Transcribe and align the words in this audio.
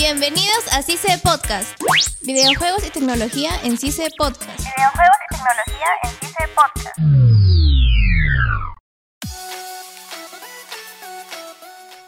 Bienvenidos 0.00 0.64
a 0.72 0.80
CICE 0.82 1.18
Podcast. 1.18 1.78
Videojuegos 2.22 2.86
y 2.86 2.90
tecnología 2.90 3.50
en 3.64 3.76
CICE 3.76 4.08
Podcast. 4.16 4.58
Videojuegos 4.58 5.18
y 5.26 5.34
tecnología 5.34 5.88
en 6.04 6.10
CICE 6.10 6.48
Podcast. 6.56 7.29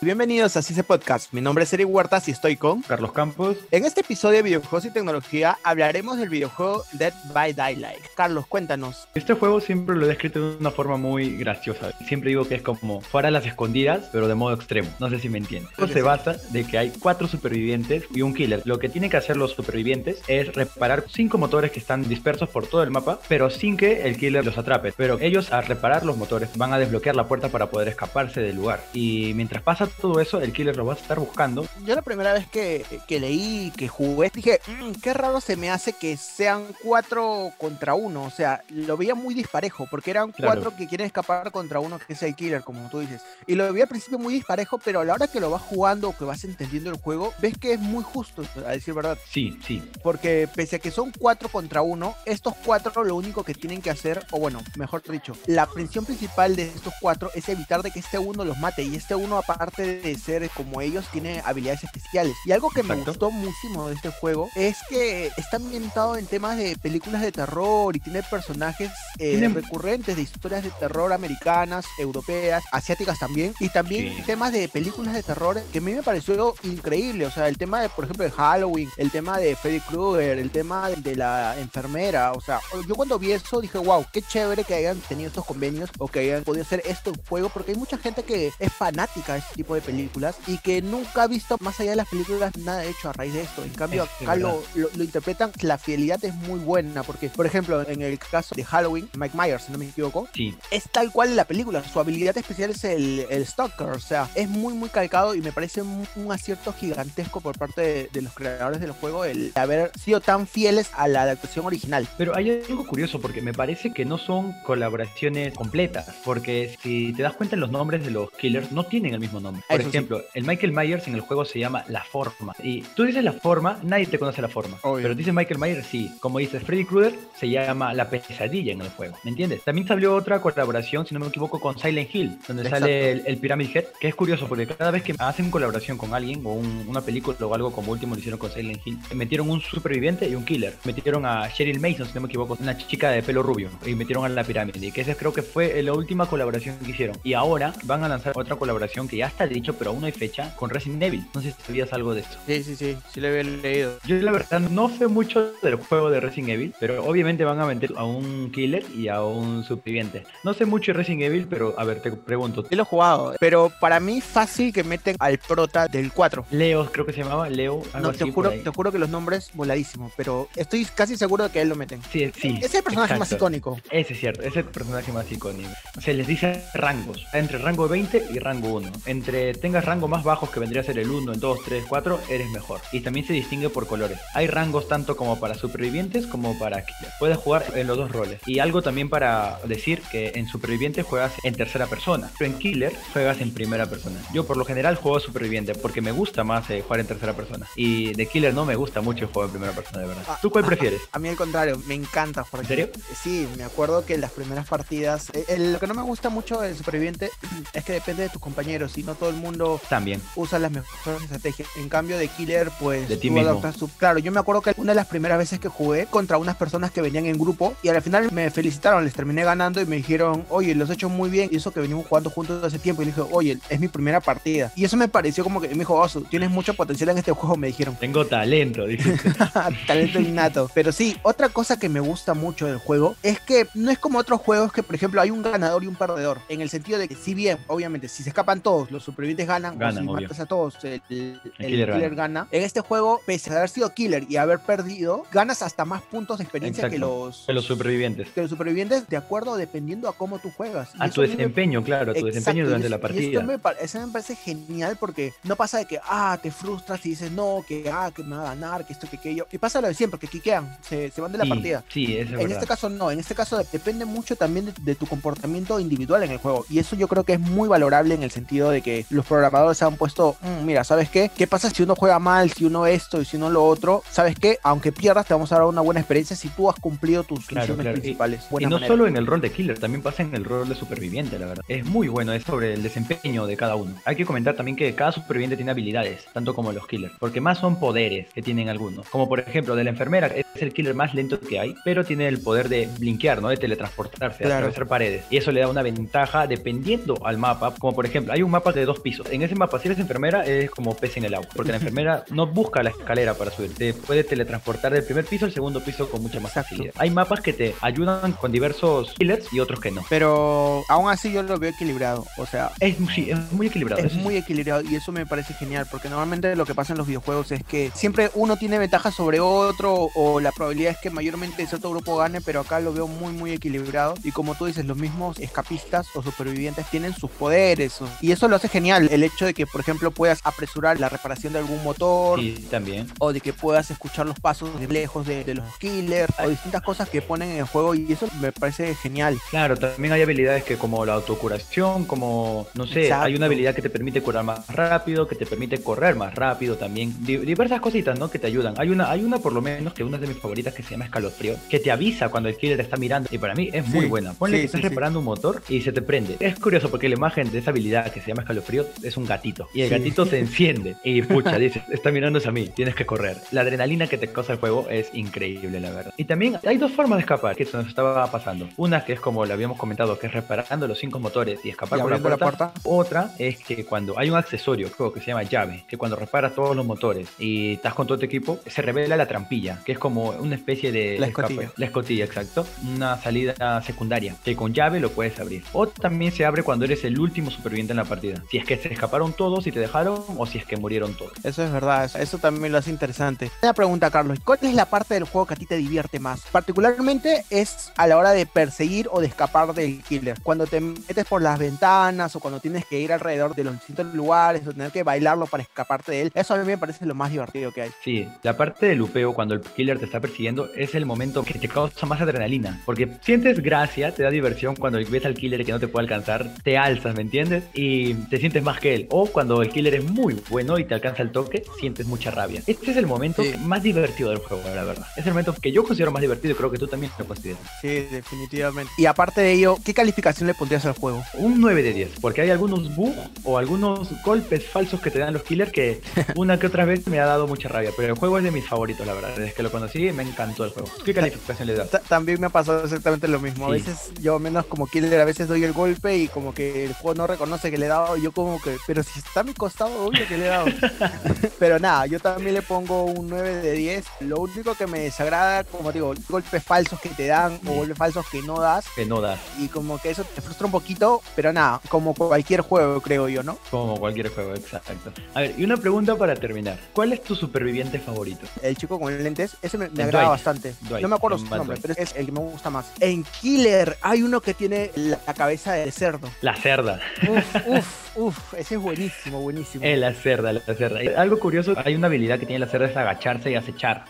Bienvenidos 0.02 0.56
a 0.56 0.62
CICE 0.62 0.82
Podcast. 0.82 1.32
Mi 1.32 1.40
nombre 1.40 1.62
es 1.62 1.72
Eric 1.72 1.86
Huertas 1.88 2.26
y 2.26 2.32
estoy 2.32 2.56
con 2.56 2.82
Carlos 2.82 3.12
Campos. 3.12 3.56
En 3.70 3.84
este 3.84 4.00
episodio 4.00 4.38
de 4.38 4.42
videojuegos 4.42 4.84
y 4.84 4.90
tecnología 4.90 5.58
hablaremos 5.62 6.18
del 6.18 6.28
videojuego 6.28 6.82
Dead 6.94 7.12
by 7.32 7.52
Daylight. 7.52 8.00
Carlos, 8.16 8.48
cuéntanos. 8.48 9.06
Este 9.14 9.34
juego 9.34 9.60
siempre 9.60 9.94
lo 9.94 10.06
he 10.06 10.08
descrito 10.08 10.40
de 10.40 10.56
una 10.56 10.72
forma 10.72 10.96
muy 10.96 11.36
graciosa. 11.36 11.92
Siempre 12.04 12.30
digo 12.30 12.48
que 12.48 12.56
es 12.56 12.62
como 12.62 13.00
fuera 13.00 13.30
las 13.30 13.46
escondidas, 13.46 14.08
pero 14.10 14.26
de 14.26 14.34
modo 14.34 14.56
extremo. 14.56 14.90
No 14.98 15.08
sé 15.08 15.20
si 15.20 15.28
me 15.28 15.38
entiendes. 15.38 15.70
Esto 15.70 15.86
se 15.86 16.02
basa 16.02 16.34
de 16.50 16.64
que 16.64 16.78
hay 16.78 16.90
cuatro 16.98 17.28
supervivientes 17.28 18.02
y 18.12 18.22
un 18.22 18.34
killer. 18.34 18.62
Lo 18.64 18.80
que 18.80 18.88
tienen 18.88 19.08
que 19.08 19.18
hacer 19.18 19.36
los 19.36 19.52
supervivientes 19.52 20.20
es 20.26 20.52
reparar 20.52 21.04
cinco 21.08 21.38
motores 21.38 21.70
que 21.70 21.78
están 21.78 22.08
dispersos 22.08 22.48
por 22.48 22.66
todo 22.66 22.82
el 22.82 22.90
mapa, 22.90 23.20
pero 23.28 23.50
sin 23.50 23.76
que 23.76 24.02
el 24.02 24.16
killer 24.16 24.44
los 24.44 24.58
atrape. 24.58 24.94
Pero 24.96 25.20
ellos 25.20 25.52
al 25.52 25.64
reparar 25.64 26.04
los 26.04 26.16
motores 26.16 26.50
van 26.56 26.72
a 26.72 26.80
desbloquear 26.80 27.14
la 27.14 27.28
puerta 27.28 27.50
para 27.50 27.70
poder 27.70 27.86
escaparse 27.86 28.40
del 28.40 28.56
lugar. 28.56 28.84
Y 28.92 29.30
mientras 29.36 29.62
pasa 29.62 29.91
todo 30.00 30.20
eso, 30.20 30.40
el 30.40 30.52
killer 30.52 30.76
lo 30.76 30.86
va 30.86 30.94
a 30.94 30.96
estar 30.96 31.18
buscando. 31.18 31.66
Yo 31.84 31.94
la 31.94 32.02
primera 32.02 32.32
vez 32.32 32.46
que, 32.48 32.84
que 33.06 33.20
leí, 33.20 33.72
que 33.76 33.88
jugué, 33.88 34.30
dije, 34.34 34.60
"Mm, 34.66 34.92
qué 35.02 35.14
raro 35.14 35.40
se 35.40 35.56
me 35.56 35.70
hace 35.70 35.92
que 35.92 36.16
sean 36.16 36.64
cuatro 36.82 37.50
contra 37.58 37.94
uno. 37.94 38.24
O 38.24 38.30
sea, 38.30 38.62
lo 38.70 38.96
veía 38.96 39.14
muy 39.14 39.34
disparejo, 39.34 39.86
porque 39.90 40.10
eran 40.10 40.32
Claro. 40.32 40.52
cuatro 40.54 40.76
que 40.76 40.86
quieren 40.86 41.06
escapar 41.06 41.50
contra 41.52 41.80
uno 41.80 41.98
que 41.98 42.12
es 42.12 42.22
el 42.22 42.34
killer, 42.34 42.62
como 42.62 42.88
tú 42.90 43.00
dices. 43.00 43.22
Y 43.46 43.54
lo 43.54 43.70
veía 43.72 43.84
al 43.84 43.88
principio 43.88 44.18
muy 44.18 44.34
disparejo, 44.34 44.78
pero 44.78 45.00
a 45.00 45.04
la 45.04 45.14
hora 45.14 45.26
que 45.28 45.40
lo 45.40 45.50
vas 45.50 45.62
jugando 45.62 46.08
o 46.08 46.16
que 46.16 46.24
vas 46.24 46.44
entendiendo 46.44 46.90
el 46.90 46.96
juego, 46.96 47.32
ves 47.40 47.56
que 47.58 47.72
es 47.74 47.80
muy 47.80 48.04
justo, 48.04 48.42
a 48.66 48.70
decir 48.70 48.94
verdad. 48.94 49.18
Sí, 49.30 49.58
sí. 49.66 49.82
Porque 50.02 50.48
pese 50.54 50.76
a 50.76 50.78
que 50.78 50.90
son 50.90 51.12
cuatro 51.18 51.48
contra 51.48 51.82
uno, 51.82 52.14
estos 52.24 52.54
cuatro 52.64 53.04
lo 53.04 53.16
único 53.16 53.44
que 53.44 53.54
tienen 53.54 53.82
que 53.82 53.90
hacer, 53.90 54.24
o 54.30 54.38
bueno, 54.38 54.60
mejor 54.76 55.02
dicho, 55.02 55.34
la 55.46 55.66
presión 55.66 56.04
principal 56.04 56.54
de 56.56 56.68
estos 56.68 56.94
cuatro 57.00 57.30
es 57.34 57.48
evitar 57.48 57.82
de 57.82 57.90
que 57.90 57.98
este 57.98 58.18
uno 58.18 58.44
los 58.44 58.58
mate. 58.58 58.82
Y 58.82 58.94
este 58.96 59.14
uno, 59.14 59.36
aparte 59.38 59.81
de 59.86 60.18
ser 60.18 60.48
como 60.50 60.80
ellos, 60.80 61.04
tiene 61.12 61.42
habilidades 61.44 61.84
especiales. 61.84 62.34
Y 62.46 62.52
algo 62.52 62.70
que 62.70 62.82
me 62.82 62.96
gustó 62.96 63.30
muchísimo 63.30 63.88
de 63.88 63.94
este 63.94 64.10
juego 64.10 64.48
es 64.54 64.76
que 64.88 65.26
está 65.36 65.56
ambientado 65.56 66.16
en 66.16 66.26
temas 66.26 66.56
de 66.56 66.76
películas 66.76 67.22
de 67.22 67.32
terror 67.32 67.94
y 67.96 68.00
tiene 68.00 68.22
personajes 68.22 68.90
eh, 69.18 69.38
Tiene- 69.38 69.48
recurrentes 69.48 70.16
de 70.16 70.22
historias 70.22 70.62
de 70.64 70.70
terror 70.70 71.12
americanas, 71.12 71.84
europeas, 71.98 72.62
asiáticas 72.72 73.18
también. 73.18 73.54
Y 73.60 73.68
también 73.68 74.16
Sí. 74.16 74.22
temas 74.22 74.52
de 74.52 74.68
películas 74.68 75.14
de 75.14 75.22
terror 75.22 75.60
que 75.72 75.78
a 75.78 75.80
mí 75.80 75.92
me 75.92 76.02
pareció 76.02 76.54
increíble. 76.62 77.26
O 77.26 77.30
sea, 77.30 77.48
el 77.48 77.58
tema 77.58 77.80
de, 77.80 77.88
por 77.88 78.04
ejemplo, 78.04 78.24
de 78.24 78.30
Halloween, 78.30 78.88
el 78.96 79.10
tema 79.10 79.38
de 79.38 79.54
Freddy 79.56 79.80
Krueger, 79.80 80.38
el 80.38 80.50
tema 80.50 80.88
de 80.90 81.16
la 81.16 81.58
enfermera. 81.58 82.32
O 82.32 82.40
sea, 82.40 82.60
yo 82.88 82.94
cuando 82.94 83.18
vi 83.18 83.32
eso 83.32 83.60
dije, 83.60 83.78
wow, 83.78 84.04
qué 84.12 84.22
chévere 84.22 84.64
que 84.64 84.74
hayan 84.74 84.98
tenido 85.00 85.28
estos 85.28 85.44
convenios 85.44 85.90
o 85.98 86.08
que 86.08 86.20
hayan 86.20 86.44
podido 86.44 86.64
hacer 86.64 86.82
esto 86.86 87.10
en 87.10 87.16
juego, 87.28 87.48
porque 87.48 87.72
hay 87.72 87.78
mucha 87.78 87.98
gente 87.98 88.22
que 88.22 88.50
es 88.58 88.72
fanática 88.72 89.34
de 89.34 89.38
este 89.40 89.54
tipo 89.56 89.71
de 89.74 89.80
películas 89.80 90.36
y 90.46 90.58
que 90.58 90.82
nunca 90.82 91.24
ha 91.24 91.26
visto 91.26 91.56
más 91.60 91.78
allá 91.80 91.90
de 91.90 91.96
las 91.96 92.08
películas 92.08 92.56
nada 92.58 92.84
hecho 92.84 93.08
a 93.10 93.12
raíz 93.12 93.34
de 93.34 93.42
esto. 93.42 93.62
En 93.64 93.70
cambio, 93.70 94.04
Es 94.04 94.22
acá 94.22 94.36
lo, 94.36 94.62
lo, 94.74 94.88
lo 94.94 95.04
interpretan, 95.04 95.52
la 95.62 95.78
fidelidad 95.78 96.24
es 96.24 96.34
muy 96.34 96.58
buena, 96.58 97.02
porque, 97.02 97.28
por 97.28 97.46
ejemplo, 97.46 97.86
en 97.88 98.02
el 98.02 98.18
caso 98.18 98.54
de 98.54 98.64
Halloween, 98.64 99.08
Mike 99.16 99.36
Myers, 99.36 99.64
si 99.64 99.72
no 99.72 99.78
me 99.78 99.86
equivoco, 99.86 100.28
Sí, 100.34 100.54
es 100.70 100.84
tal 100.90 101.10
cual 101.12 101.30
en 101.30 101.36
la 101.36 101.44
película. 101.44 101.82
Su 101.84 102.00
habilidad 102.00 102.36
especial 102.36 102.70
es 102.70 102.84
el, 102.84 103.26
el 103.28 103.46
Stalker. 103.46 103.88
O 103.88 104.00
sea, 104.00 104.28
es 104.34 104.48
muy, 104.48 104.74
muy 104.74 104.88
calcado 104.88 105.34
y 105.34 105.40
me 105.40 105.52
parece 105.52 105.82
un, 105.82 106.06
un 106.16 106.32
acierto 106.32 106.72
gigantesco 106.72 107.40
por 107.40 107.58
parte 107.58 107.80
de, 107.80 108.08
de 108.12 108.22
los 108.22 108.32
creadores 108.34 108.80
del 108.80 108.92
juego 108.92 109.24
el 109.24 109.52
haber 109.54 109.90
sido 109.98 110.20
tan 110.20 110.46
fieles 110.46 110.90
a 110.94 111.08
la 111.08 111.22
adaptación 111.22 111.66
original. 111.66 112.08
Pero 112.18 112.36
hay 112.36 112.62
algo 112.68 112.86
curioso 112.86 113.20
porque 113.20 113.42
me 113.42 113.52
parece 113.52 113.92
que 113.92 114.04
no 114.04 114.18
son 114.18 114.54
colaboraciones 114.64 115.54
completas. 115.54 116.06
Porque 116.24 116.76
si 116.82 117.12
te 117.12 117.22
das 117.22 117.34
cuenta 117.34 117.56
en 117.56 117.60
los 117.60 117.70
nombres 117.70 118.04
de 118.04 118.10
los 118.10 118.30
killers 118.32 118.72
no 118.72 118.84
tienen 118.84 119.14
el 119.14 119.20
mismo 119.20 119.40
nombre. 119.40 119.61
Por 119.68 119.80
Eso 119.80 119.90
sí. 119.90 119.96
ejemplo, 119.96 120.22
el 120.34 120.44
Michael 120.44 120.72
Myers 120.72 121.08
en 121.08 121.14
el 121.14 121.20
juego 121.20 121.44
se 121.44 121.58
llama 121.58 121.84
La 121.88 122.04
Forma. 122.04 122.54
Y 122.62 122.82
tú 122.82 123.04
dices 123.04 123.22
La 123.24 123.32
Forma, 123.32 123.78
nadie 123.82 124.06
te 124.06 124.18
conoce 124.18 124.42
La 124.42 124.48
Forma. 124.48 124.78
Obvio. 124.82 125.02
Pero 125.02 125.14
dice 125.14 125.32
Michael 125.32 125.58
Myers 125.60 125.86
sí. 125.86 126.10
Como 126.20 126.38
dices 126.38 126.62
Freddy 126.62 126.84
Krueger, 126.84 127.14
se 127.38 127.48
llama 127.48 127.92
La 127.94 128.08
Pesadilla 128.10 128.72
en 128.72 128.80
el 128.82 128.88
juego. 128.90 129.16
¿Me 129.24 129.30
entiendes? 129.30 129.62
También 129.64 129.86
salió 129.86 130.14
otra 130.14 130.40
colaboración, 130.40 131.06
si 131.06 131.14
no 131.14 131.20
me 131.20 131.26
equivoco, 131.28 131.60
con 131.60 131.78
Silent 131.78 132.14
Hill, 132.14 132.38
donde 132.46 132.62
Exacto. 132.64 132.84
sale 132.86 133.10
el, 133.12 133.22
el 133.26 133.36
Pyramid 133.38 133.68
Head. 133.74 133.84
Que 134.00 134.08
es 134.08 134.14
curioso 134.14 134.46
porque 134.48 134.66
cada 134.66 134.90
vez 134.90 135.02
que 135.02 135.14
hacen 135.18 135.50
colaboración 135.50 135.96
con 135.98 136.14
alguien 136.14 136.40
o 136.44 136.52
un- 136.52 136.84
una 136.88 137.00
película 137.00 137.36
o 137.40 137.54
algo 137.54 137.72
como 137.72 137.92
último 137.92 138.14
lo 138.14 138.18
hicieron 138.20 138.38
con 138.38 138.50
Silent 138.50 138.80
Hill, 138.84 138.98
metieron 139.14 139.48
un 139.50 139.60
superviviente 139.60 140.28
y 140.28 140.34
un 140.34 140.44
killer. 140.44 140.74
Metieron 140.84 141.24
a 141.26 141.48
Cheryl 141.52 141.80
Mason, 141.80 142.06
si 142.06 142.14
no 142.14 142.20
me 142.22 142.26
equivoco, 142.26 142.56
una 142.60 142.76
chica 142.76 143.10
de 143.10 143.22
pelo 143.22 143.42
rubio, 143.42 143.68
y 143.86 143.94
metieron 143.94 144.24
a 144.24 144.28
la 144.28 144.44
pirámide. 144.44 144.86
Y 144.86 144.92
que 144.92 145.00
esa 145.02 145.14
creo 145.14 145.32
que 145.32 145.42
fue 145.42 145.82
la 145.82 145.92
última 145.92 146.26
colaboración 146.26 146.76
que 146.84 146.90
hicieron. 146.90 147.16
Y 147.24 147.34
ahora 147.34 147.72
van 147.84 148.04
a 148.04 148.08
lanzar 148.08 148.32
otra 148.36 148.56
colaboración 148.56 149.08
que 149.08 149.16
ya 149.18 149.26
está 149.26 149.46
dicho, 149.52 149.74
pero 149.74 149.90
aún 149.90 150.00
no 150.00 150.06
hay 150.06 150.12
fecha, 150.12 150.54
con 150.56 150.70
Resident 150.70 151.02
Evil. 151.02 151.26
No 151.34 151.42
sé 151.42 151.52
si 151.52 151.62
sabías 151.62 151.92
algo 151.92 152.14
de 152.14 152.20
esto. 152.20 152.36
Sí, 152.46 152.62
sí, 152.62 152.76
sí, 152.76 152.96
sí 153.12 153.20
lo 153.20 153.28
había 153.28 153.42
leído. 153.44 153.98
Yo 154.04 154.16
la 154.16 154.32
verdad 154.32 154.60
no 154.60 154.88
sé 154.88 155.06
mucho 155.06 155.52
del 155.62 155.76
juego 155.76 156.10
de 156.10 156.20
Resident 156.20 156.50
Evil, 156.50 156.74
pero 156.78 157.04
obviamente 157.04 157.44
van 157.44 157.60
a 157.60 157.66
meter 157.66 157.92
a 157.96 158.04
un 158.04 158.50
killer 158.52 158.84
y 158.94 159.08
a 159.08 159.22
un 159.22 159.64
superviviente. 159.64 160.24
No 160.44 160.54
sé 160.54 160.64
mucho 160.64 160.92
de 160.92 160.98
Resident 160.98 161.22
Evil, 161.22 161.46
pero 161.48 161.74
a 161.78 161.84
ver, 161.84 162.00
te 162.00 162.12
pregunto. 162.12 162.64
Sí 162.68 162.76
lo 162.76 162.82
he 162.82 162.86
jugado, 162.86 163.34
pero 163.40 163.72
para 163.80 164.00
mí 164.00 164.20
fácil 164.20 164.72
que 164.72 164.84
meten 164.84 165.16
al 165.18 165.38
prota 165.38 165.88
del 165.88 166.12
4. 166.12 166.46
Leo, 166.50 166.90
creo 166.90 167.06
que 167.06 167.12
se 167.12 167.22
llamaba 167.22 167.48
Leo, 167.48 167.82
algo 167.92 168.08
No, 168.08 168.16
te 168.16 168.24
así 168.24 168.32
juro, 168.32 168.50
te 168.50 168.70
juro 168.70 168.92
que 168.92 168.98
los 168.98 169.08
nombres 169.08 169.50
voladísimos, 169.54 170.12
pero 170.16 170.48
estoy 170.56 170.84
casi 170.84 171.16
seguro 171.16 171.44
de 171.44 171.50
que 171.50 171.60
él 171.60 171.68
lo 171.68 171.76
meten. 171.76 172.00
Sí, 172.10 172.30
sí. 172.40 172.58
Es 172.62 172.74
el 172.74 172.82
personaje 172.82 173.16
más 173.18 173.32
icónico. 173.32 173.78
Ese 173.90 174.12
es 174.14 174.20
cierto, 174.20 174.40
ese 174.42 174.50
es 174.50 174.56
el 174.56 174.64
personaje 174.64 175.12
más 175.12 175.30
icónico. 175.30 175.70
Se 176.00 176.14
les 176.14 176.26
dice 176.26 176.62
rangos, 176.74 177.26
entre 177.32 177.58
rango 177.58 177.88
20 177.88 178.26
y 178.32 178.38
rango 178.38 178.74
1. 178.74 178.92
Entre 179.06 179.31
tengas 179.60 179.84
rangos 179.84 180.08
más 180.08 180.24
bajos 180.24 180.50
que 180.50 180.60
vendría 180.60 180.82
a 180.82 180.84
ser 180.84 180.98
el 180.98 181.10
1, 181.10 181.32
el 181.32 181.40
2, 181.40 181.58
3, 181.64 181.84
4, 181.88 182.20
eres 182.28 182.50
mejor. 182.50 182.80
Y 182.92 183.00
también 183.00 183.26
se 183.26 183.32
distingue 183.32 183.68
por 183.70 183.86
colores. 183.86 184.18
Hay 184.34 184.46
rangos 184.46 184.88
tanto 184.88 185.16
como 185.16 185.38
para 185.40 185.54
supervivientes 185.54 186.26
como 186.26 186.58
para 186.58 186.84
killer. 186.84 187.12
Puedes 187.18 187.38
jugar 187.38 187.64
en 187.74 187.86
los 187.86 187.96
dos 187.96 188.12
roles. 188.12 188.40
Y 188.46 188.58
algo 188.58 188.82
también 188.82 189.08
para 189.08 189.58
decir 189.64 190.02
que 190.10 190.32
en 190.34 190.46
superviviente 190.46 191.02
juegas 191.02 191.32
en 191.42 191.54
tercera 191.54 191.86
persona, 191.86 192.30
pero 192.38 192.50
en 192.50 192.58
killer 192.58 192.92
juegas 193.12 193.40
en 193.40 193.52
primera 193.52 193.86
persona. 193.88 194.20
Yo 194.32 194.46
por 194.46 194.56
lo 194.56 194.64
general 194.64 194.96
juego 194.96 195.20
superviviente 195.20 195.74
porque 195.74 196.00
me 196.00 196.12
gusta 196.12 196.44
más 196.44 196.68
eh, 196.70 196.82
jugar 196.82 197.00
en 197.00 197.06
tercera 197.06 197.34
persona. 197.34 197.66
Y 197.76 198.12
de 198.14 198.26
killer 198.26 198.54
no 198.54 198.64
me 198.64 198.76
gusta 198.76 199.00
mucho 199.00 199.28
juego 199.28 199.46
en 199.46 199.52
primera 199.52 199.72
persona, 199.72 200.00
de 200.00 200.06
verdad. 200.08 200.24
Ah, 200.28 200.38
¿Tú 200.40 200.50
cuál 200.50 200.64
ah, 200.64 200.68
prefieres? 200.68 201.00
A 201.12 201.18
mí 201.18 201.28
al 201.28 201.36
contrario, 201.36 201.80
me 201.86 201.94
encanta 201.94 202.44
jugar. 202.44 202.64
¿En 202.64 202.68
serio? 202.68 202.90
Sí, 203.22 203.48
me 203.56 203.64
acuerdo 203.64 204.04
que 204.04 204.14
en 204.14 204.20
las 204.20 204.32
primeras 204.32 204.66
partidas, 204.68 205.30
eh, 205.32 205.44
el- 205.48 205.72
lo 205.72 205.80
que 205.80 205.86
no 205.86 205.94
me 205.94 206.02
gusta 206.02 206.28
mucho 206.28 206.60
del 206.60 206.76
superviviente 206.76 207.30
es 207.72 207.84
que 207.84 207.92
depende 207.92 208.24
de 208.24 208.28
tus 208.28 208.40
compañeros 208.40 208.96
y 208.98 209.02
no 209.02 209.14
todo 209.22 209.30
el 209.30 209.36
mundo 209.36 209.80
También. 209.88 210.20
usa 210.34 210.58
las 210.58 210.72
mejores 210.72 211.22
estrategias. 211.22 211.68
En 211.76 211.88
cambio 211.88 212.18
de 212.18 212.26
Killer, 212.26 212.72
pues 212.80 213.08
De 213.08 213.16
ti 213.16 213.28
tú 213.28 213.34
mismo. 213.34 213.62
Claro, 213.96 214.18
yo 214.18 214.32
me 214.32 214.40
acuerdo 214.40 214.62
que 214.62 214.74
una 214.76 214.90
de 214.90 214.96
las 214.96 215.06
primeras 215.06 215.38
veces 215.38 215.60
que 215.60 215.68
jugué 215.68 216.06
contra 216.06 216.38
unas 216.38 216.56
personas 216.56 216.90
que 216.90 217.00
venían 217.00 217.26
en 217.26 217.38
grupo 217.38 217.76
y 217.84 217.88
al 217.88 218.02
final 218.02 218.32
me 218.32 218.50
felicitaron, 218.50 219.04
les 219.04 219.14
terminé 219.14 219.44
ganando 219.44 219.80
y 219.80 219.86
me 219.86 219.94
dijeron, 219.94 220.44
oye, 220.48 220.74
los 220.74 220.90
he 220.90 220.94
hecho 220.94 221.08
muy 221.08 221.30
bien 221.30 221.48
y 221.52 221.58
eso 221.58 221.70
que 221.70 221.78
venimos 221.78 222.04
jugando 222.04 222.30
juntos 222.30 222.64
hace 222.64 222.80
tiempo 222.80 223.02
y 223.02 223.04
le 223.04 223.12
dije, 223.12 223.22
oye, 223.30 223.58
es 223.68 223.78
mi 223.78 223.86
primera 223.86 224.20
partida. 224.20 224.72
Y 224.74 224.84
eso 224.84 224.96
me 224.96 225.06
pareció 225.06 225.44
como 225.44 225.60
que 225.60 225.68
me 225.68 225.74
dijo, 225.74 225.94
Osu, 225.94 226.22
tienes 226.22 226.50
mucho 226.50 226.74
potencial 226.74 227.10
en 227.10 227.18
este 227.18 227.30
juego, 227.30 227.56
me 227.56 227.68
dijeron. 227.68 227.96
Tengo 228.00 228.26
talento, 228.26 228.86
dice. 228.86 229.16
Talento 229.86 230.18
innato. 230.18 230.68
Pero 230.74 230.90
sí, 230.90 231.16
otra 231.22 231.48
cosa 231.48 231.78
que 231.78 231.88
me 231.88 232.00
gusta 232.00 232.34
mucho 232.34 232.66
del 232.66 232.78
juego 232.78 233.14
es 233.22 233.38
que 233.38 233.68
no 233.74 233.92
es 233.92 234.00
como 234.00 234.18
otros 234.18 234.40
juegos 234.40 234.72
que, 234.72 234.82
por 234.82 234.96
ejemplo, 234.96 235.20
hay 235.20 235.30
un 235.30 235.42
ganador 235.42 235.84
y 235.84 235.86
un 235.86 235.94
perdedor. 235.94 236.40
En 236.48 236.60
el 236.60 236.70
sentido 236.70 236.98
de 236.98 237.06
que, 237.06 237.14
si 237.14 237.34
bien, 237.34 237.58
obviamente, 237.68 238.08
si 238.08 238.24
se 238.24 238.30
escapan 238.30 238.60
todos, 238.60 238.90
los 238.90 239.04
supervivientes 239.12 239.46
ganan, 239.46 239.78
Ganan, 239.78 240.08
o 240.08 240.16
si 240.18 240.22
matas 240.24 240.40
a 240.40 240.46
todos, 240.46 240.76
el, 240.84 241.00
el 241.08 241.40
killer 241.58 241.92
killer, 241.92 242.14
gana. 242.14 242.48
En 242.50 242.62
este 242.62 242.80
juego, 242.80 243.20
pese 243.26 243.52
a 243.52 243.56
haber 243.58 243.68
sido 243.68 243.92
killer 243.94 244.24
y 244.28 244.36
haber 244.36 244.58
perdido, 244.58 245.24
ganas 245.32 245.62
hasta 245.62 245.84
más 245.84 246.02
puntos 246.02 246.38
de 246.38 246.44
experiencia 246.44 246.88
que 246.90 246.98
los, 246.98 247.46
supervivientes. 247.66 248.28
que 248.30 248.40
los 248.42 248.50
supervivientes, 248.50 249.08
de 249.08 249.16
acuerdo 249.16 249.56
dependiendo 249.56 250.08
a 250.08 250.12
cómo 250.16 250.38
tú 250.38 250.50
juegas. 250.56 250.90
Y 250.94 251.02
A 251.02 251.10
tu 251.10 251.20
me 251.22 251.28
desempeño, 251.28 251.82
claro, 251.82 252.12
a 252.12 252.14
tu 252.14 252.26
desempeño 252.26 252.64
durante 252.64 252.86
y 252.86 252.90
la 252.90 252.96
eso- 252.96 253.06
y 253.12 253.18
esto 253.26 253.46
partida. 253.46 253.74
me, 253.78 253.84
eso 253.84 254.06
me 254.06 254.12
parece 254.12 254.36
genial 254.36 254.96
porque 254.98 255.32
no 255.44 255.56
pasa 255.56 255.78
de 255.78 255.86
que, 255.86 255.98
ah, 256.04 256.38
te 256.42 256.50
frustras 256.50 257.04
y 257.06 257.10
dices, 257.10 257.30
no, 257.30 257.64
que, 257.66 257.88
ah, 257.92 258.10
que 258.14 258.22
me 258.22 258.36
va 258.36 258.42
a 258.42 258.54
ganar, 258.54 258.86
que 258.86 258.92
esto, 258.92 259.06
que 259.08 259.16
aquello. 259.16 259.46
Y 259.52 259.58
pasa 259.58 259.80
lo 259.80 259.88
de 259.88 259.94
siempre, 259.94 260.18
que 260.18 260.26
quiquean, 260.28 260.76
se, 260.82 261.10
se 261.10 261.20
van 261.20 261.32
de 261.32 261.38
la 261.38 261.44
Sí, 261.44 261.50
partida. 261.50 261.84
Sí, 261.88 262.16
es 262.16 262.26
En 262.30 262.36
verdad. 262.36 262.50
este 262.52 262.66
caso 262.66 262.88
no, 262.88 263.10
en 263.10 263.20
este 263.20 263.34
caso 263.34 263.58
de- 263.58 263.66
depende 263.70 264.04
mucho 264.04 264.36
también 264.36 264.66
de, 264.66 264.72
de 264.80 264.94
tu 264.94 265.06
comportamiento 265.06 265.78
individual 265.80 266.22
en 266.22 266.30
el 266.32 266.38
juego 266.38 266.64
y 266.70 266.78
eso 266.78 266.96
yo 266.96 267.08
creo 267.08 267.24
que 267.24 267.34
es 267.34 267.40
muy 267.40 267.68
valorable 267.68 268.14
en 268.14 268.22
el 268.22 268.30
sentido 268.30 268.70
de 268.70 268.80
que 268.82 269.01
que 269.04 269.14
los 269.14 269.26
programadores 269.26 269.82
han 269.82 269.96
puesto, 269.96 270.36
"Mm, 270.42 270.64
mira, 270.64 270.84
¿sabes 270.84 271.08
qué? 271.10 271.30
¿Qué 271.36 271.46
pasa 271.46 271.70
si 271.70 271.82
uno 271.82 271.94
juega 271.96 272.18
mal, 272.18 272.50
si 272.52 272.64
uno 272.64 272.86
esto 272.86 273.20
y 273.20 273.24
si 273.24 273.36
uno 273.36 273.50
lo 273.50 273.64
otro? 273.64 274.02
¿Sabes 274.10 274.36
qué? 274.38 274.58
Aunque 274.62 274.92
pierdas, 274.92 275.26
te 275.26 275.34
vamos 275.34 275.52
a 275.52 275.56
dar 275.56 275.64
una 275.66 275.80
buena 275.80 276.00
experiencia 276.00 276.36
si 276.36 276.48
tú 276.48 276.68
has 276.68 276.76
cumplido 276.76 277.24
tus 277.24 277.46
Claro, 277.46 277.62
misiones 277.62 277.84
claro. 277.84 277.98
Y- 277.98 278.00
principales. 278.00 278.40
Y 278.58 278.64
no 278.64 278.70
manera. 278.70 278.86
solo 278.88 279.06
en 279.06 279.16
el 279.16 279.26
rol 279.26 279.40
de 279.40 279.50
killer, 279.52 279.78
también 279.78 280.02
pasa 280.02 280.22
en 280.22 280.34
el 280.34 280.44
rol 280.44 280.68
de 280.68 280.74
superviviente, 280.74 281.38
la 281.38 281.46
verdad. 281.46 281.64
Es 281.68 281.84
muy 281.84 282.08
bueno, 282.08 282.32
es 282.32 282.42
sobre 282.44 282.74
el 282.74 282.82
desempeño 282.82 283.46
de 283.46 283.56
cada 283.56 283.74
uno. 283.76 283.94
Hay 284.04 284.16
que 284.16 284.24
comentar 284.26 284.54
también 284.54 284.76
que 284.76 284.94
cada 284.94 285.12
superviviente 285.12 285.56
tiene 285.56 285.70
habilidades, 285.72 286.24
tanto 286.32 286.54
como 286.54 286.72
los 286.72 286.86
killers, 286.86 287.12
porque 287.18 287.40
más 287.40 287.58
son 287.58 287.76
poderes 287.78 288.28
que 288.32 288.42
tienen 288.42 288.68
algunos. 288.68 289.08
Como 289.08 289.28
por 289.28 289.40
ejemplo, 289.40 289.74
de 289.76 289.84
la 289.84 289.90
enfermera, 289.90 290.28
es 290.28 290.44
el 290.60 290.72
killer 290.72 290.94
más 290.94 291.14
lento 291.14 291.38
que 291.40 291.58
hay, 291.60 291.74
pero 291.84 292.04
tiene 292.04 292.28
el 292.28 292.40
poder 292.40 292.68
de 292.68 292.88
blinkear, 292.98 293.40
¿no? 293.42 293.48
De 293.48 293.56
teletransportarse, 293.56 294.38
Claro. 294.44 294.56
atravesar 294.56 294.86
paredes. 294.86 295.24
Y 295.30 295.36
eso 295.36 295.52
le 295.52 295.60
da 295.60 295.68
una 295.68 295.82
ventaja 295.82 296.46
dependiendo 296.46 297.14
al 297.24 297.38
mapa. 297.38 297.74
Como 297.78 297.94
por 297.94 298.06
ejemplo, 298.06 298.32
hay 298.32 298.42
un 298.42 298.50
mapa 298.50 298.72
de 298.72 298.84
dos 298.84 298.91
pisos. 299.00 299.26
En 299.30 299.42
ese 299.42 299.54
mapa, 299.54 299.78
si 299.78 299.88
eres 299.88 299.98
enfermera, 299.98 300.44
es 300.46 300.70
como 300.70 300.94
pez 300.96 301.16
en 301.16 301.24
el 301.24 301.34
agua, 301.34 301.48
porque 301.54 301.70
la 301.70 301.76
enfermera 301.78 302.24
no 302.30 302.46
busca 302.46 302.82
la 302.82 302.90
escalera 302.90 303.34
para 303.34 303.50
subir, 303.50 303.74
te 303.74 303.94
puede 303.94 304.24
teletransportar 304.24 304.92
del 304.92 305.04
primer 305.04 305.24
piso 305.24 305.44
al 305.44 305.52
segundo 305.52 305.80
piso 305.82 306.10
con 306.10 306.22
mucha 306.22 306.40
más 306.40 306.52
facilidad. 306.52 306.92
Hay 306.98 307.10
mapas 307.10 307.40
que 307.40 307.52
te 307.52 307.74
ayudan 307.80 308.32
con 308.32 308.52
diversos 308.52 309.12
killers 309.14 309.46
y 309.52 309.60
otros 309.60 309.80
que 309.80 309.90
no. 309.90 310.02
Pero 310.08 310.82
aún 310.88 311.10
así 311.10 311.32
yo 311.32 311.42
lo 311.42 311.58
veo 311.58 311.70
equilibrado. 311.70 312.24
O 312.38 312.46
sea, 312.46 312.72
Es, 312.80 312.98
mu- 313.00 313.08
sí, 313.10 313.30
es 313.30 313.52
muy 313.52 313.66
equilibrado. 313.68 314.02
es 314.04 314.14
muy 314.14 314.36
equilibrado 314.36 314.82
y 314.82 314.94
eso 314.96 315.12
me 315.12 315.26
parece 315.26 315.54
genial 315.54 315.86
porque 315.90 316.08
normalmente 316.08 316.54
lo 316.56 316.64
que 316.66 316.74
pasa 316.74 316.92
en 316.92 316.98
los 316.98 317.06
videojuegos 317.06 317.50
es 317.52 317.62
que 317.64 317.90
siempre 317.94 318.30
uno 318.34 318.56
tiene 318.56 318.78
ventaja 318.78 319.10
sobre 319.10 319.40
otro 319.40 320.08
o 320.14 320.40
la 320.40 320.52
probabilidad 320.52 320.92
es 320.92 320.98
que 320.98 321.10
mayormente 321.10 321.66
cierto 321.66 321.90
grupo 321.90 322.16
gane, 322.16 322.40
pero 322.40 322.60
acá 322.60 322.80
lo 322.80 322.92
veo 322.92 323.06
muy 323.06 323.32
muy 323.32 323.52
equilibrado 323.52 324.14
y 324.24 324.30
como 324.32 324.54
tú 324.54 324.66
dices, 324.66 324.84
los 324.86 324.96
mismos 324.96 325.38
escapistas 325.38 326.06
o 326.14 326.22
supervivientes 326.22 326.86
tienen 326.90 327.14
sus 327.14 327.30
poderes 327.30 327.98
y 328.20 328.32
eso 328.32 328.48
lo 328.48 328.56
hace 328.56 328.68
genial, 328.68 328.81
el 328.90 329.22
hecho 329.22 329.46
de 329.46 329.54
que 329.54 329.66
por 329.66 329.80
ejemplo 329.80 330.10
puedas 330.10 330.40
apresurar 330.44 330.98
la 331.00 331.08
reparación 331.08 331.52
de 331.52 331.58
algún 331.60 331.82
motor 331.84 332.38
Sí, 332.40 332.66
también. 332.70 333.06
o 333.18 333.32
de 333.32 333.40
que 333.40 333.52
puedas 333.52 333.90
escuchar 333.90 334.26
los 334.26 334.38
pasos 334.40 334.78
de 334.80 334.88
lejos 334.88 335.26
de, 335.26 335.44
de 335.44 335.54
los 335.54 335.76
killers 335.78 336.32
o 336.42 336.48
distintas 336.48 336.82
cosas 336.82 337.08
que 337.08 337.22
ponen 337.22 337.50
en 337.50 337.56
el 337.58 337.64
juego 337.64 337.94
y 337.94 338.12
eso 338.12 338.26
me 338.40 338.52
parece 338.52 338.94
genial. 338.94 339.38
Claro, 339.50 339.76
también 339.76 340.12
hay 340.12 340.22
habilidades 340.22 340.64
que 340.64 340.76
como 340.76 341.04
la 341.04 341.14
autocuración, 341.14 342.04
como, 342.04 342.66
no 342.74 342.86
sé, 342.86 343.04
Exacto. 343.04 343.24
hay 343.26 343.34
una 343.36 343.46
habilidad 343.46 343.74
que 343.74 343.82
te 343.82 343.90
permite 343.90 344.20
curar 344.22 344.44
más 344.44 344.66
rápido, 344.68 345.26
que 345.28 345.34
te 345.36 345.46
permite 345.46 345.78
correr 345.82 346.16
más 346.16 346.34
rápido 346.34 346.76
también. 346.76 347.14
Di- 347.24 347.36
diversas 347.38 347.80
cositas, 347.80 348.18
¿no? 348.18 348.30
Que 348.30 348.38
te 348.38 348.46
ayudan. 348.46 348.74
Hay 348.78 348.88
una, 348.90 349.10
hay 349.10 349.22
una 349.24 349.38
por 349.38 349.52
lo 349.52 349.60
menos, 349.60 349.92
que 349.92 350.04
una 350.04 350.18
de 350.18 350.26
mis 350.26 350.38
favoritas 350.38 350.72
que 350.74 350.82
se 350.82 350.90
llama 350.92 351.04
escalofrío, 351.06 351.56
que 351.68 351.78
te 351.78 351.90
avisa 351.90 352.28
cuando 352.28 352.48
el 352.48 352.56
killer 352.56 352.76
te 352.76 352.82
está 352.84 352.96
mirando. 352.96 353.28
Y 353.32 353.38
para 353.38 353.54
mí 353.54 353.68
es 353.72 353.86
muy 353.88 354.02
Sí, 354.02 354.06
buena. 354.06 354.32
Ponle 354.32 354.56
sí, 354.56 354.60
que 354.62 354.66
estás 354.66 354.80
sí. 354.80 354.88
reparando 354.88 355.18
un 355.18 355.24
motor 355.24 355.62
y 355.68 355.80
se 355.82 355.92
te 355.92 356.02
prende. 356.02 356.36
Es 356.40 356.58
curioso 356.58 356.90
porque 356.90 357.08
la 357.08 357.14
imagen 357.16 357.50
de 357.52 357.58
esa 357.58 357.70
habilidad 357.70 358.10
que 358.12 358.20
se 358.20 358.28
llama 358.28 358.42
escalofrío 358.42 358.71
es 359.02 359.16
un 359.16 359.26
gatito. 359.26 359.68
Y 359.74 359.82
el 359.82 359.88
Sí. 359.88 359.94
gatito 359.98 360.26
se 360.26 360.38
enciende. 360.38 360.96
Y 361.04 361.22
pucha, 361.22 361.58
dices, 361.58 361.82
está 361.90 362.10
mirándose 362.10 362.48
a 362.48 362.52
mí, 362.52 362.68
tienes 362.68 362.94
que 362.94 363.06
correr. 363.06 363.36
La 363.50 363.60
adrenalina 363.62 364.06
que 364.06 364.18
te 364.18 364.28
causa 364.28 364.52
el 364.54 364.58
juego 364.58 364.86
es 364.90 365.10
increíble, 365.14 365.80
la 365.80 365.90
verdad. 365.90 366.14
Y 366.16 366.24
también 366.24 366.58
hay 366.66 366.78
dos 366.78 366.92
formas 366.92 367.18
de 367.18 367.20
escapar 367.22 367.56
que 367.56 367.64
se 367.64 367.76
nos 367.76 367.86
estaba 367.88 368.30
pasando. 368.30 368.68
Una 368.76 369.04
que 369.04 369.12
es 369.12 369.20
como 369.20 369.44
lo 369.46 369.52
habíamos 369.52 369.78
comentado, 369.78 370.18
que 370.18 370.26
es 370.26 370.32
reparando 370.32 370.86
los 370.88 370.98
cinco 370.98 371.18
motores 371.18 371.60
y 371.64 371.70
escapar 371.70 371.98
Y 371.98 372.02
por 372.02 372.10
la 372.30 372.36
puerta. 372.38 372.72
Otra 372.84 373.32
es 373.38 373.58
que 373.58 373.84
cuando 373.84 374.18
hay 374.18 374.30
un 374.30 374.36
accesorio, 374.36 374.88
juego 374.96 375.12
que 375.12 375.20
se 375.20 375.26
llama 375.26 375.42
llave, 375.42 375.84
que 375.88 375.96
cuando 375.96 376.16
reparas 376.16 376.54
todos 376.54 376.74
los 376.76 376.86
motores 376.86 377.28
y 377.38 377.74
estás 377.74 377.94
con 377.94 378.06
todo 378.06 378.18
tu 378.18 378.24
equipo, 378.24 378.60
se 378.66 378.82
revela 378.82 379.16
la 379.16 379.26
trampilla, 379.26 379.80
que 379.84 379.92
es 379.92 379.98
como 379.98 380.30
una 380.30 380.54
especie 380.54 380.92
de 380.92 381.18
La 381.18 381.26
escape. 381.26 381.52
escotilla. 381.54 381.72
La 381.76 381.86
escotilla, 381.86 382.24
exacto. 382.24 382.66
Una 382.94 383.16
salida 383.20 383.82
secundaria, 383.82 384.36
que 384.44 384.54
con 384.56 384.72
llave 384.72 385.00
lo 385.00 385.10
puedes 385.10 385.38
abrir. 385.40 385.62
O 385.72 385.86
también 385.88 386.32
se 386.32 386.44
abre 386.44 386.62
cuando 386.62 386.84
eres 386.84 387.04
el 387.04 387.18
último 387.18 387.50
superviviente 387.50 387.92
en 387.92 387.96
la 387.98 388.04
partida. 388.04 388.42
Si 388.50 388.58
es 388.62 388.68
que 388.68 388.76
se 388.76 388.92
escaparon 388.92 389.32
todos 389.32 389.66
y 389.66 389.72
te 389.72 389.80
dejaron, 389.80 390.22
o 390.36 390.46
si 390.46 390.58
es 390.58 390.64
que 390.64 390.76
murieron 390.76 391.14
todos. 391.14 391.32
Eso 391.44 391.64
es 391.64 391.72
verdad, 391.72 392.04
eso, 392.04 392.18
eso 392.18 392.38
también 392.38 392.72
lo 392.72 392.78
hace 392.78 392.90
interesante. 392.90 393.50
Una 393.62 393.74
pregunta, 393.74 394.10
Carlos, 394.10 394.38
¿cuál 394.44 394.58
es 394.62 394.74
la 394.74 394.86
parte 394.86 395.14
del 395.14 395.24
juego 395.24 395.46
que 395.46 395.54
a 395.54 395.56
ti 395.56 395.66
te 395.66 395.76
divierte 395.76 396.18
más? 396.18 396.42
Particularmente 396.52 397.44
es 397.50 397.92
a 397.96 398.06
la 398.06 398.16
hora 398.16 398.30
de 398.30 398.46
perseguir 398.46 399.08
o 399.10 399.20
de 399.20 399.26
escapar 399.26 399.74
del 399.74 400.02
killer. 400.02 400.40
Cuando 400.42 400.66
te 400.66 400.80
metes 400.80 401.24
por 401.26 401.42
las 401.42 401.58
ventanas 401.58 402.34
o 402.36 402.40
cuando 402.40 402.60
tienes 402.60 402.84
que 402.86 403.00
ir 403.00 403.12
alrededor 403.12 403.54
de 403.54 403.64
los 403.64 403.74
distintos 403.74 404.14
lugares 404.14 404.66
o 404.66 404.72
tener 404.72 404.92
que 404.92 405.02
bailarlo 405.02 405.46
para 405.46 405.62
escaparte 405.62 406.12
de 406.12 406.22
él. 406.22 406.32
Eso 406.34 406.54
a 406.54 406.58
mí 406.58 406.66
me 406.66 406.78
parece 406.78 407.04
lo 407.06 407.14
más 407.14 407.30
divertido 407.30 407.72
que 407.72 407.82
hay. 407.82 407.90
Sí, 408.02 408.28
la 408.42 408.56
parte 408.56 408.86
del 408.86 408.98
lupeo 408.98 409.34
cuando 409.34 409.54
el 409.54 409.60
killer 409.60 409.98
te 409.98 410.04
está 410.04 410.20
persiguiendo 410.20 410.68
es 410.76 410.94
el 410.94 411.06
momento 411.06 411.42
que 411.42 411.58
te 411.58 411.68
causa 411.68 412.06
más 412.06 412.20
adrenalina. 412.20 412.80
Porque 412.84 413.08
sientes 413.22 413.60
gracia, 413.60 414.14
te 414.14 414.22
da 414.22 414.30
diversión 414.30 414.76
cuando 414.76 414.98
ves 414.98 415.24
al 415.26 415.34
killer 415.34 415.64
que 415.64 415.72
no 415.72 415.80
te 415.80 415.88
puede 415.88 416.04
alcanzar, 416.04 416.48
te 416.62 416.78
alzas, 416.78 417.14
¿me 417.14 417.22
entiendes? 417.22 417.64
Y 417.74 418.14
te 418.14 418.38
sientes 418.42 418.62
más 418.62 418.78
que 418.78 418.94
él. 418.94 419.06
O 419.10 419.26
cuando 419.26 419.62
el 419.62 419.70
killer 419.70 419.94
es 419.94 420.04
muy 420.04 420.34
bueno 420.50 420.78
y 420.78 420.84
te 420.84 420.94
alcanza 420.94 421.22
el 421.22 421.32
toque, 421.32 421.64
sientes 421.80 422.06
mucha 422.06 422.30
rabia. 422.30 422.62
Este 422.66 422.90
es 422.90 422.96
el 422.98 423.06
momento 423.06 423.42
Sí. 423.42 423.54
más 423.64 423.82
divertido 423.82 424.30
del 424.30 424.38
juego, 424.38 424.62
la 424.74 424.84
verdad. 424.84 425.06
Es 425.16 425.24
el 425.26 425.32
momento 425.32 425.54
que 425.54 425.72
yo 425.72 425.82
considero 425.84 426.12
más 426.12 426.20
divertido 426.20 426.52
y 426.52 426.56
creo 426.56 426.70
que 426.70 426.78
tú 426.78 426.86
también 426.86 427.10
lo 427.18 427.24
consideras. 427.24 427.62
Sí, 427.80 428.06
definitivamente. 428.10 428.92
Y 428.98 429.06
aparte 429.06 429.40
de 429.40 429.52
ello, 429.52 429.76
¿qué 429.84 429.94
calificación 429.94 430.46
le 430.46 430.54
pondrías 430.54 430.84
al 430.86 430.92
juego? 430.94 431.22
Un 431.34 431.60
9 431.60 431.82
de 431.82 431.92
10, 431.92 432.10
porque 432.20 432.42
hay 432.42 432.50
algunos 432.50 432.94
bugs 432.94 433.16
o 433.44 433.58
algunos 433.58 434.08
golpes 434.22 434.64
falsos 434.66 435.00
que 435.00 435.10
te 435.10 435.18
dan 435.18 435.32
los 435.32 435.42
killers 435.42 435.72
que 435.72 436.00
una 436.36 436.58
que 436.58 436.66
otra 436.66 436.84
vez 436.84 437.06
me 437.06 437.20
ha 437.20 437.26
dado 437.26 437.46
mucha 437.46 437.68
rabia. 437.68 437.90
Pero 437.96 438.12
el 438.14 438.18
juego 438.18 438.38
es 438.38 438.44
de 438.44 438.50
mis 438.50 438.66
favoritos, 438.66 439.06
la 439.06 439.14
verdad. 439.14 439.30
Desde 439.36 439.52
que 439.54 439.62
lo 439.62 439.70
conocí 439.70 440.10
me 440.12 440.22
encantó 440.22 440.64
el 440.64 440.70
juego. 440.70 440.88
¿Qué 441.04 441.14
calificación 441.14 441.68
le 441.68 441.74
das? 441.74 441.90
Ta- 441.90 442.00
También 442.00 442.40
me 442.40 442.46
ha 442.46 442.50
pasado 442.50 442.84
exactamente 442.84 443.28
lo 443.28 443.40
mismo. 443.40 443.66
A 443.66 443.70
veces 443.70 444.12
yo 444.20 444.38
menos 444.38 444.66
como 444.66 444.86
killer, 444.86 445.20
a 445.20 445.24
veces 445.24 445.48
doy 445.48 445.62
el 445.64 445.72
golpe 445.72 446.16
y 446.16 446.28
como 446.28 446.52
que 446.54 446.84
el 446.86 446.92
juego 446.94 447.14
no 447.14 447.26
reconoce 447.26 447.70
que 447.70 447.78
le 447.78 447.86
he 447.86 447.88
dado. 447.88 448.16
Y 448.16 448.22
yo 448.22 448.31
como 448.32 448.60
que, 448.60 448.76
pero 448.86 449.02
si 449.02 449.18
está 449.18 449.40
a 449.40 449.42
mi 449.42 449.54
costado, 449.54 450.06
obvio 450.06 450.26
que 450.28 450.36
le 450.36 450.46
he 450.46 450.48
dado. 450.48 450.66
pero 451.58 451.78
nada, 451.78 452.06
yo 452.06 452.20
también 452.20 452.54
le 452.54 452.62
pongo 452.62 453.04
un 453.04 453.28
9 453.28 453.62
de 453.62 453.72
10. 453.72 454.04
Lo 454.20 454.40
único 454.40 454.74
que 454.74 454.86
me 454.86 455.00
desagrada, 455.00 455.64
como 455.64 455.90
digo, 455.92 456.12
golpes 456.28 456.62
falsos 456.62 457.00
que 457.00 457.08
te 457.10 457.26
dan 457.26 457.58
o 457.66 457.74
golpes 457.74 457.96
falsos 457.96 458.26
que 458.28 458.42
no 458.42 458.60
das. 458.60 458.86
Que 458.94 459.06
no 459.06 459.20
das, 459.20 459.40
Y 459.58 459.68
como 459.68 459.98
que 459.98 460.10
eso 460.10 460.24
te 460.24 460.40
frustra 460.40 460.66
un 460.66 460.72
poquito, 460.72 461.22
pero 461.34 461.52
nada, 461.52 461.80
como 461.88 462.14
cualquier 462.14 462.60
juego, 462.60 463.00
creo 463.00 463.28
yo, 463.28 463.42
¿no? 463.42 463.58
como 463.70 463.98
cualquier 463.98 464.28
juego, 464.28 464.54
exacto. 464.54 465.12
A 465.34 465.40
ver, 465.40 465.54
y 465.56 465.64
una 465.64 465.76
pregunta 465.76 466.16
para 466.16 466.34
terminar. 466.34 466.78
¿Cuál 466.92 467.12
es 467.12 467.22
tu 467.22 467.34
superviviente 467.34 467.98
favorito? 467.98 468.46
El 468.62 468.76
chico 468.76 468.98
con 469.00 469.22
lentes, 469.22 469.56
ese 469.62 469.78
me, 469.78 469.86
agrada 470.02 470.28
bastante. 470.28 470.74
Dwight, 470.82 471.02
no 471.02 471.08
me 471.08 471.16
acuerdo 471.16 471.38
su 471.38 471.46
nombre, 471.46 471.76
Dwight. 471.76 471.82
pero 471.82 471.94
es 471.96 472.14
el 472.16 472.26
que 472.26 472.32
me 472.32 472.40
gusta 472.40 472.70
más. 472.70 472.92
En 473.00 473.24
Killer 473.40 473.96
hay 474.02 474.22
uno 474.22 474.40
que 474.40 474.54
tiene 474.54 474.90
la 474.94 475.22
la 475.26 475.34
cabeza 475.34 475.72
de 475.72 475.90
cerdo. 475.90 476.30
La 476.40 476.54
cerda. 476.54 477.00
Uf, 477.28 477.56
uf, 477.66 477.86
uf, 478.26 478.54
ese 478.54 478.74
es 478.76 478.80
buenísimo, 478.80 479.40
buenísimo. 479.40 479.84
Eh, 479.84 479.96
la 479.96 480.12
cerda, 480.12 480.52
la 480.52 480.60
cerda. 480.60 481.02
Y 481.02 481.08
Algo 481.08 481.38
curioso, 481.38 481.74
hay 481.84 481.94
una 481.94 482.06
habilidad 482.06 482.38
que 482.38 482.46
tiene 482.46 482.60
la 482.60 482.66
cerda 482.70 482.86
es 482.86 482.96
agacharse 482.96 483.50
y 483.50 483.54
acechar. 483.54 484.04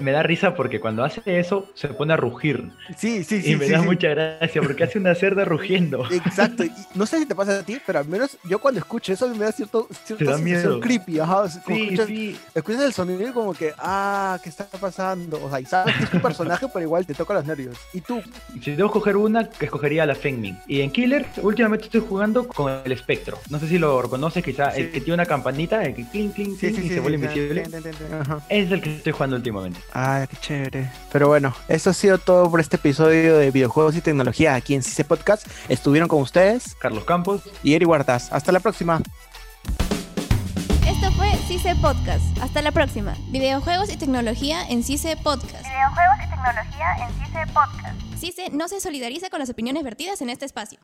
Me 0.00 0.12
da 0.12 0.22
risa 0.22 0.54
porque 0.54 0.80
cuando 0.80 1.04
hace 1.04 1.22
eso 1.24 1.68
se 1.74 1.88
pone 1.88 2.12
a 2.12 2.16
rugir. 2.16 2.70
Sí, 2.96 3.24
sí, 3.24 3.42
sí. 3.42 3.52
y 3.52 3.56
me 3.56 3.66
sí, 3.66 3.72
da 3.72 3.80
sí. 3.80 3.86
mucha 3.86 4.08
gracia 4.08 4.62
porque 4.62 4.84
hace 4.84 4.98
una 4.98 5.14
cerda 5.14 5.44
rugiendo. 5.44 6.04
Exacto, 6.10 6.64
y 6.64 6.72
no 6.94 7.06
sé 7.06 7.18
si 7.18 7.26
te 7.26 7.34
pasa 7.34 7.58
a 7.58 7.62
ti, 7.62 7.78
pero 7.86 7.98
al 7.98 8.06
menos 8.08 8.36
yo 8.44 8.58
cuando 8.58 8.80
escucho 8.80 9.12
eso 9.12 9.28
me 9.34 9.44
da 9.44 9.52
cierto, 9.52 9.88
cierta 10.04 10.24
Te 10.24 10.30
da 10.30 10.38
miedo. 10.38 10.80
creepy, 10.80 11.18
ajá, 11.18 11.48
Sí, 11.48 11.58
escuchas, 11.82 12.06
sí. 12.06 12.36
escuchas 12.54 12.82
el 12.82 12.92
sonido 12.92 13.28
y 13.28 13.32
como 13.32 13.54
que, 13.54 13.72
ah, 13.78 14.38
¿qué 14.42 14.48
está 14.48 14.64
pasando? 14.64 15.42
O 15.44 15.48
sea, 15.50 15.60
y 15.60 15.64
sabes 15.64 15.94
que 15.96 16.04
es 16.04 16.12
un 16.14 16.20
personaje, 16.20 16.66
pero 16.72 16.82
igual 16.84 17.06
te 17.06 17.14
toca 17.14 17.34
los 17.34 17.44
nervios. 17.46 17.76
¿Y 17.92 18.00
tú? 18.00 18.20
Si 18.62 18.72
debo 18.72 18.86
escoger 18.88 19.16
una, 19.16 19.48
que 19.48 19.66
escogería 19.66 20.02
a 20.02 20.06
la 20.06 20.14
Fengmin. 20.14 20.58
Y 20.66 20.80
en 20.80 20.90
Killer, 20.90 21.26
últimamente 21.42 21.86
estoy 21.86 22.02
jugando 22.06 22.46
con 22.48 22.72
el 22.84 22.92
espectro. 22.92 23.38
No 23.48 23.60
sé 23.60 23.68
si 23.68 23.78
lo 23.78 24.02
reconoces, 24.02 24.42
quizá 24.44 24.70
el 24.70 24.86
Sí. 24.86 24.92
que 24.92 25.00
tiene 25.00 25.14
una 25.14 25.26
campanita, 25.26 25.82
el 25.84 25.94
que 25.94 26.04
clink, 26.08 26.34
clink, 26.34 26.58
clink, 26.58 26.78
y 26.78 26.88
se 26.88 26.98
vuelve 27.00 27.16
invisible. 27.18 27.62
Es 28.48 28.72
el 28.72 28.82
que 28.82 28.96
estoy 28.96 29.12
jugando 29.12 29.36
últimamente. 29.36 29.78
Ay, 29.92 30.26
qué 30.26 30.36
chévere. 30.38 30.90
Pero 31.12 31.28
bueno, 31.28 31.54
eso 31.68 31.90
ha 31.90 31.92
sido 31.92 32.18
todo 32.18 32.50
por 32.50 32.58
este 32.58 32.74
episodio 32.76 33.38
de 33.38 33.52
videojuegos 33.52 33.94
y 33.96 34.00
tecnología 34.00 34.56
aquí 34.56 34.74
en 34.74 34.82
CICE 34.82 35.04
Podcast. 35.04 35.46
Estuvieron 35.68 36.08
con 36.08 36.20
ustedes 36.22 36.74
Carlos 36.80 37.04
Campos, 37.04 37.42
y 37.62 37.74
Eri 37.74 37.84
Huertas. 37.84 38.32
Hasta 38.32 38.50
la 38.50 38.58
próxima. 38.58 39.00
Esto 40.88 41.12
fue 41.12 41.30
CICE 41.46 41.76
Podcast. 41.76 42.24
Hasta 42.40 42.62
la 42.62 42.72
próxima. 42.72 43.14
Videojuegos 43.30 43.92
y 43.92 43.96
tecnología 43.96 44.66
en 44.68 44.82
CICE 44.82 45.16
Podcast. 45.18 45.64
Videojuegos 45.64 46.16
y 46.18 46.30
tecnología 46.30 46.86
en 47.06 47.14
CICE 47.24 47.46
Podcast. 47.52 48.18
CICE 48.18 48.50
no 48.50 48.66
se 48.66 48.80
solidariza 48.80 49.30
con 49.30 49.38
las 49.38 49.50
opiniones 49.50 49.84
vertidas 49.84 50.20
en 50.20 50.30
este 50.30 50.46
espacio. 50.46 50.80